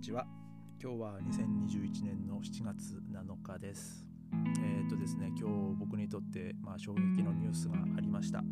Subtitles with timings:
[0.00, 0.26] にちは。
[0.82, 4.06] 今日は2021年の7月7日です。
[4.32, 8.42] えー、とですね今日僕にとってまあ衝撃のニュースがありました。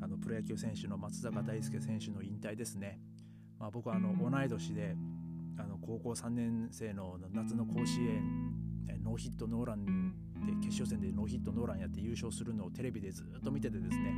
[0.00, 2.98] あのプロ野球選手の松坂大輔選手の引退ですね。
[3.58, 4.96] まあ、僕はあの同い年で
[5.58, 8.54] あの高校3年生の夏の甲子園
[9.04, 9.84] ノーヒットノーラン
[10.46, 14.14] で決勝戦でノーヒットノーランやって優勝するのをテレビでずっと見ててですね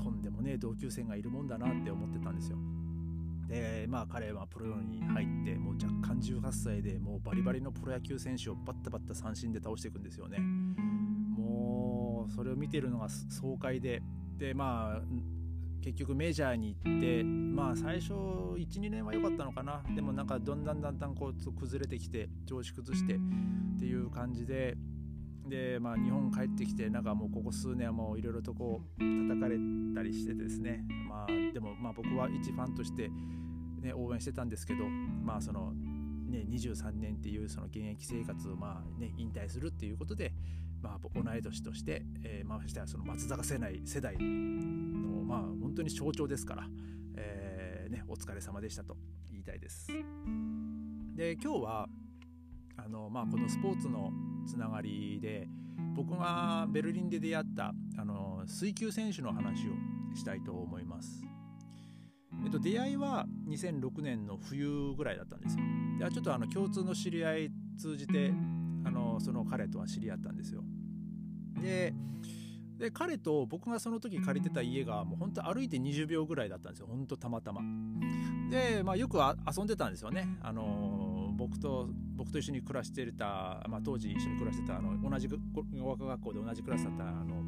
[0.00, 2.58] とんでもねえ同級生がいるもんだなって思ってたんですよ。
[3.86, 10.38] まあ彼はプロに入ってもう若干18歳でもうバリバリのプロ野球選手をバッタバッタ三振で倒していくんですよね。
[10.38, 14.02] もうそれを見てるのが爽快で
[14.36, 15.02] でまあ
[15.82, 23.18] 結局メジャーに行ってまあ最初12年は良かったのかなでもなんかだんだんだんだんこう崩れてきて調子崩してっ
[23.78, 24.76] ていう感じで
[25.48, 29.56] でまあ日本帰ってきてなんかもうここ数年はもういろいろとこう叩かれ
[29.94, 33.08] たりしてですねまあでもまあ僕は一ファンとして、
[33.86, 35.72] ね、応援してたんですけどまあその
[36.26, 40.32] ね、23年っていうその現役生活をまあ、ね、引退するっていうことで、
[40.82, 46.68] まあ、同い年として、えー、ましてはその松坂世代世代の、まあ、本当に象徴ですから、
[47.16, 48.96] えね、お疲れ様でしたと
[49.30, 49.88] 言いたいです。
[51.14, 51.88] で今日は
[52.76, 54.12] あの、まあ、このスポーツの
[54.46, 55.48] つながりで
[55.94, 59.70] 僕がベルリンで出会ったあの水球選手の話を
[60.14, 61.24] したいと思います。
[62.44, 65.64] えっと、出会いは2006年の冬ぐらいだったんですよ。
[65.98, 68.32] でちょっとあの共通の知り合い通じて
[68.84, 70.62] あのその彼とは知り合ったんですよ。
[71.60, 71.94] で
[72.78, 77.62] で彼と僕がその時借りてた家がもう本当歩いて20秒ぐらいだったんですよ本当たまたま。
[78.50, 80.28] で、まあ、よく遊んでたんですよね。
[80.42, 85.36] あの僕と僕と一緒に暮らしてた、まあ、当時一緒に暮らしてたあの同じ語
[85.96, 87.42] 学学校で同じクラスだったあの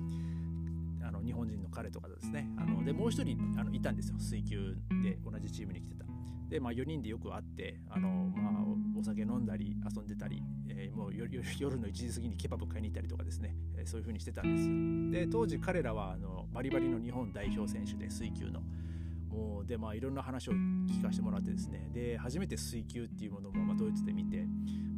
[1.29, 6.07] 日本人の彼とかですねあのでもう一人あのいたんですよ水球で同じチームに来てた。
[6.49, 11.39] で、まあ、4人でよく会ってあの、まあ、お酒飲んだり遊んでたり、えー、もう夜
[11.79, 15.27] の1時過ぎにケバブ買いに行ったりとかですね、えー、そういう風にしてたんですよ。
[15.27, 18.63] で当時彼らはあのバリバリの日本代表選手で水球の。
[19.29, 24.47] もうでまあいろんな話を聞かせてもらってですねで初めて水球っていうものもまドイツで見て、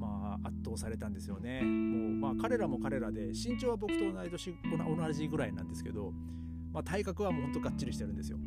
[0.00, 1.60] まあ、圧倒されたんですよね。
[1.60, 4.56] もうまあ彼らも彼らで身長は僕と同い年
[4.96, 6.12] 同じぐらいなんですけど、
[6.72, 8.38] まあ、体格はもうほんとがっちりしてるんですよ。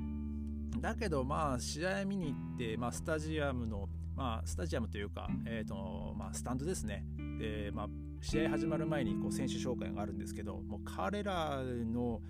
[0.82, 7.06] だけどまあ試合見に行って、まあ、スタジアムの、まあ、スタジアムというか、えーとまあ、スタンドですね。
[7.40, 7.88] で、まあ、
[8.20, 12.22] 試合始まる前にこう選手紹介があるんですけどもう彼らの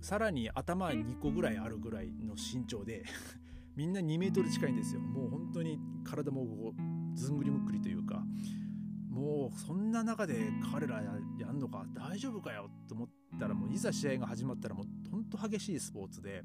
[0.00, 3.04] さらに頭2個ぐらいあるぐらいの身長で
[3.76, 5.00] みんな2メートル近いんですよ。
[5.02, 8.22] もう本当に体もこうずんぐりむっくりというか
[9.10, 10.34] もうそんな中で
[10.72, 11.02] 彼ら
[11.38, 13.08] やんのか大丈夫かよと思っ
[13.38, 16.42] たらもういざ試合が始まったらもう本当激しいスポーツで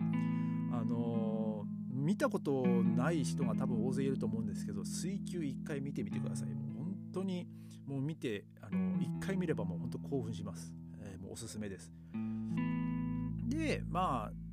[0.74, 6.50] あのー、見たことない人が多分大勢いると思うんですけど水球1回見てみてください。
[6.50, 7.48] もう本当に
[7.88, 11.94] もう見て、あのー、1回見ればもう本当興奮します、えー、もうおすすめです。
[13.48, 14.46] でまあ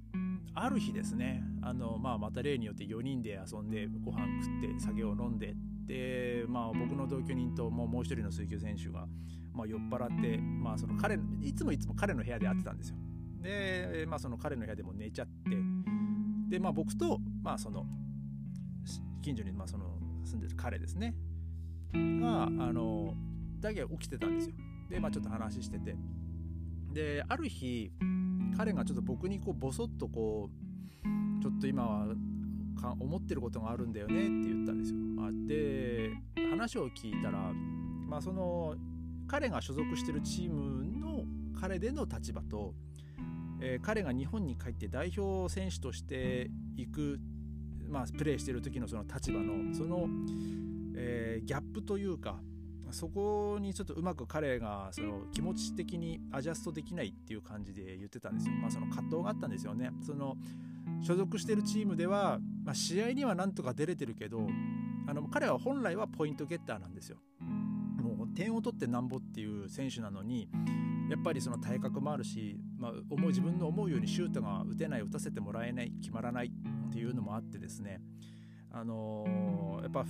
[0.55, 5.55] ある日ですねあの、まあ、また例によって4人で遊んでご飯食って酒を飲んで
[5.87, 9.07] で、まあ、僕の同居人ともうもう一人の水球選手が、
[9.53, 12.97] まあ、酔っ払って、まあ、その彼いつもいつも彼の部屋で会ってたんですよ。
[13.41, 15.57] で、まあ、その彼の部屋でも寝ちゃって。
[16.53, 17.87] でまあ僕とまあその
[19.23, 21.15] 近所にまあその住んでる彼ですね。
[21.95, 23.15] があの
[23.59, 24.55] だけ起きてたんですよ。
[24.91, 25.97] でまあちょっと話してて。
[26.93, 27.91] である日
[28.55, 32.07] 彼がちょっと僕にこうボソッとこうちょっと今は
[32.83, 34.99] か思ってることがあるんだよねって言ったんですよ。
[35.47, 36.11] で
[36.51, 37.39] 話を聞いたら、
[38.09, 38.75] まあ、その
[39.27, 41.25] 彼が所属してるチームの
[41.59, 42.75] 彼での立場と
[43.65, 47.21] えー、彼が日本に帰って代表選手として行く、
[47.89, 50.09] まあ、プレーしてる時のその立場のその、
[50.97, 52.41] えー、ギャップというか
[52.91, 58.55] そこにちょっとうまく彼がその気持ち的にアジャストできないっていう感じで言ってたんですよ。
[58.55, 59.93] まあ、その葛藤があったんですよね。
[60.05, 60.37] その
[61.01, 64.47] 所属してるチームでは、まあ、試合にはなんとか出れてるけど
[65.07, 67.19] あの彼は本来はポイントゲッターなんですよ。
[67.41, 70.49] もう点を取ってなんぼっていう選手なのに
[71.11, 78.01] やっぱりその体格もあるし、まあ、思う自分の思うようにシュートが打てない打たせてもらえない決まらないっていうのもあってですね
[78.71, 80.05] あのー、やっぱ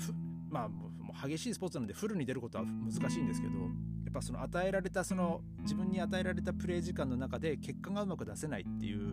[0.51, 0.91] まあも
[1.25, 3.67] う激しいスポーツなのでフルに出ることは難しいんですけどや
[4.11, 9.13] っぱその与えられたその自分に与えられたプレー時間の中で結果がうまく出せないっていう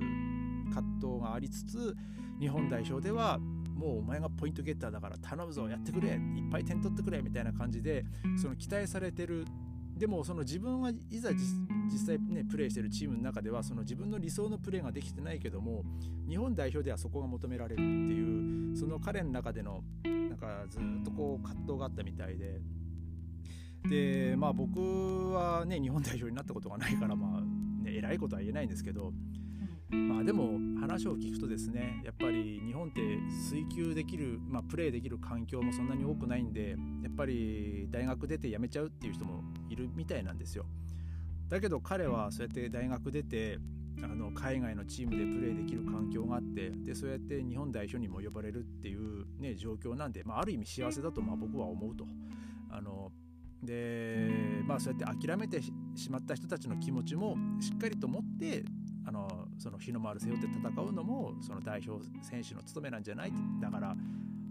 [0.70, 1.96] 葛藤がありつつ
[2.40, 3.40] 日本代表では
[3.76, 6.18] もうお前がポイントゲッターだから頼むぞやってくれいっ
[6.52, 8.06] ぱい点取ってくれみたいな感じで
[8.42, 9.46] その期待されてる
[9.98, 15.84] でもその自分はいざ実際ねプレーしてるチームの中ではその自分の理想のプレーができてないけども
[16.28, 22.62] 日本代表ではそこが求められるっていうその彼の中でのなんかずっとこう葛藤があったみたいで。
[23.88, 27.42] でまあ僕はね日本代表になったことがないからまあ
[27.82, 29.14] ね偉いことは言えないんですけど
[29.90, 33.02] まあでも話を聞くとですねやっぱり日本って
[33.50, 40.66] 追求できる、まあ、プレーできる環境もそんなに多くないんでやっぱり大学出て辞めちゃうっていう人もいるみたいなんですよ
[41.50, 43.58] だけど彼はそうやって大学出て
[44.04, 52.06] あの海外のチームでプレーできる環境があってでそうやって日本代表にも呼ばれるっていう、ね、状況なんで、まあ、ある意味幸せだとまあ僕は思うと。
[52.72, 53.12] あの
[53.64, 54.30] で
[54.66, 58.64] まあそうやって諦めてしまった人たちの気持ちもしっかりと持って
[59.06, 63.96] あのその日の丸背負って戦うのもその代表選手の務めなんじゃないってだから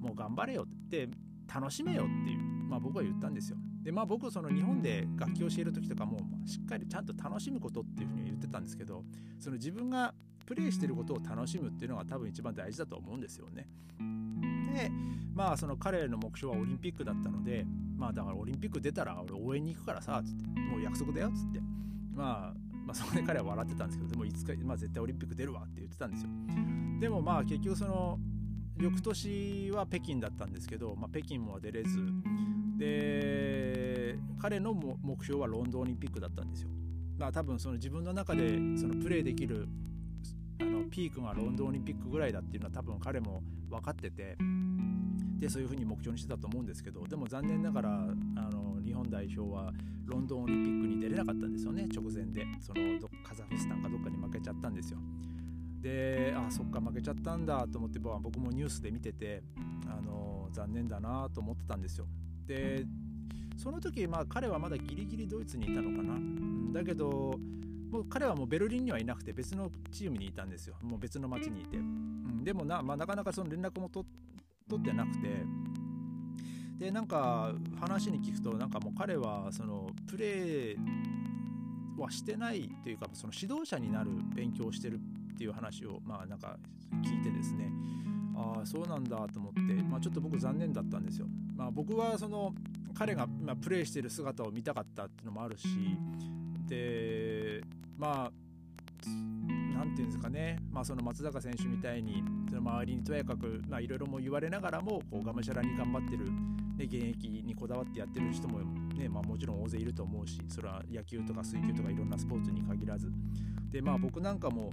[0.00, 1.08] もう頑張れよって
[1.52, 3.58] 楽しめよっていう、まあ、僕は言ったんですよ。
[3.82, 9.04] でまあ僕その日本で楽器を教える時とかもしっかりちゃんと楽しむことっていうふうに言ってたんですけど
[9.38, 10.14] その自分が
[10.44, 13.66] プレイしてることを楽しむっていうのが多分一番大事だと思うんですよね。
[14.74, 14.90] で
[15.34, 17.64] まあその彼の目標はオリンピックだったので
[17.96, 21.60] まあだからオリンピック出たら俺応援に行くからさつってもう約束だよっつって
[22.12, 26.30] まあまあ、そこで彼は笑ってたんですけどでもいつか、まあ、絶対オリンピック出るわって言ってたんですよ
[27.00, 28.18] でもまあ結局その
[28.78, 31.98] 翌年は北京だったんですけど、まあ、北京も出れず
[32.78, 36.70] で彼の目標はロンドンオリンピックだったんですよ。
[37.18, 39.68] まあ多分その自分の中でそのプレーできる
[40.60, 44.38] あのピークがロンドンオリンピックぐらいだっていうのは多分彼も分かってて
[45.38, 49.72] でそういうふうに目標にしてたと思うんですけどでも残念ながらあの日本代表は
[50.06, 54.98] ロンドンオリンピックに出れなかったんですよね直前でそのカザフスタンかどっかに負けちゃったんですよ。
[55.80, 59.44] であそっか負けちゃったんだと思って僕もニュースで見てて
[59.86, 62.06] あの残念だなと思ってたんですよ。
[62.46, 62.84] で
[63.56, 66.18] その時まあ彼はまだギリギリドイツにいたのかな。
[66.72, 67.38] だけど
[67.90, 70.74] もう彼はもうベルリンにはいなくて別のチームにいたんですよ。
[70.82, 71.76] もう別の町にいて。
[71.76, 74.04] うん、でもな,、まあ、なかなかその連絡も取
[74.76, 75.46] ってなくて。
[76.78, 80.76] でなんか話に聞くとなんかもう彼はそのプレー
[82.00, 85.00] はしてないというかその指導者になる勉強をしてる
[85.34, 86.56] っていう話をまあなんか
[87.02, 87.68] 聞いてですね
[88.36, 91.26] ああそうなんだと思って、まあ、ちょっと僕残念だったんですよ。
[91.56, 92.54] まあ、僕はその
[92.94, 95.66] 彼がまプレーしてる姿を見たかったっていうのもあるし
[96.68, 97.62] で
[97.96, 106.32] まあ何て言うんですかね、まあ、その松坂選手みたいにその周りにとやかくいろいろも言われながらもこうがむしゃらに頑張ってる、ね、
[106.80, 108.58] 現役にこだわってやってる人も、
[108.96, 113.12] ねまあ、もちろん大勢いると思うしそれは野球とか水球とかいろんなスポーツに限らず。
[113.70, 114.70] でまあ僕なんかも、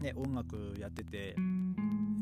[0.00, 1.34] ね、音楽やってて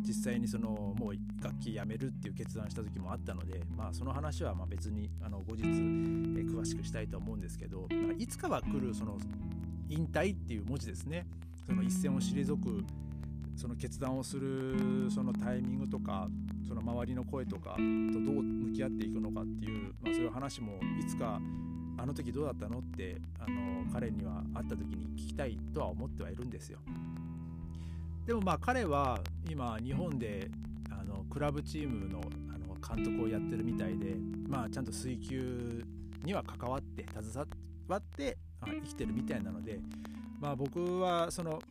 [0.03, 5.67] 実際にそのもう楽器やめるっていう決断した時もあったので、まあ、その話はま別にあの後日、え
[6.45, 9.19] 詳しくしたいと思うんですけど、まあ、いつかは来るその
[9.91, 11.27] 引退っていう文字ですね。
[11.67, 12.85] その一線を退く
[13.57, 16.29] その決断をするそのタイミングとか
[16.67, 21.41] その周りの声とかとどう向き合っていくのかっていう、まあ、そういう話もいつか
[21.99, 26.79] あの時どうだったのってあの彼には会った時に聞きたいとは思ってはいるんですよ。
[28.27, 30.51] でもまあ彼は今日本で
[30.91, 32.21] あのクラブチームの
[32.55, 34.17] あの監督をやってるみたいで、
[34.49, 35.85] まあ、ちゃんと水球
[36.25, 37.49] には関わって携
[37.89, 39.81] わって生きてるみたいなので、
[40.43, 41.63] まあ、僕はその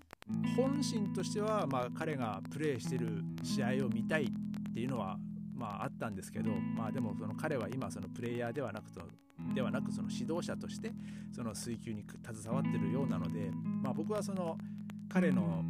[0.56, 5.18] 本心としてはまあ彼がプレーしてる試合を見たいっていうのは
[5.54, 9.02] まああったんですけど、まあ、でもその彼は今そのプレイヤーではなくと
[9.54, 10.94] ではなくその指導者として
[11.36, 13.52] その水球に携わってるようなので、
[13.84, 14.58] まあ、僕はその
[15.10, 15.66] 彼の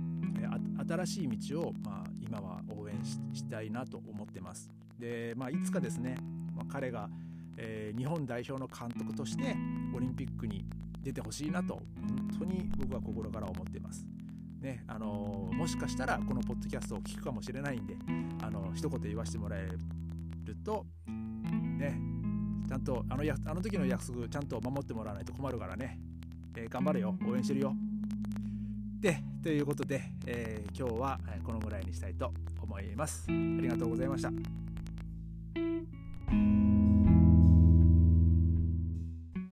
[0.87, 3.03] 新しい道を、まあ、今は応援
[3.33, 4.69] したいなと思ってます。
[4.99, 6.17] で、まあ、いつかですね、
[6.55, 7.09] まあ、彼が、
[7.57, 9.55] えー、日本代表の監督として
[9.95, 10.65] オリンピックに
[11.01, 14.05] 出てほしいなと本当に僕は心から思っています。
[14.61, 17.95] ねあの、もしかしたらこのポッドキャストを聞くかもしれないんで、
[18.43, 19.67] あの、一言言わせてもらえ
[20.45, 21.99] るとね
[22.67, 25.99] ちゃんとあのやあの時の約束ちゃんと守ってもらわないと困るからね、
[26.55, 27.73] えー、頑張れよ応援してるよ
[28.99, 32.31] でということで、えー、今日はこのぐらいにしたいと
[32.61, 33.25] 思います。
[33.27, 34.60] ありがとうございました。